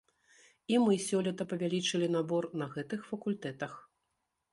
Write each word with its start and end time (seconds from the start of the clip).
І 0.73 0.77
мы 0.85 0.95
сёлета 1.07 1.45
павялічылі 1.51 2.07
набор 2.15 2.47
на 2.63 2.69
гэтых 2.73 3.05
факультэтах. 3.11 3.77